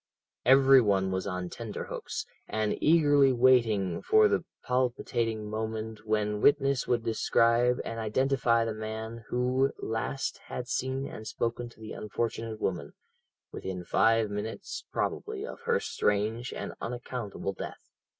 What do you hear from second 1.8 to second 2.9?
hooks, and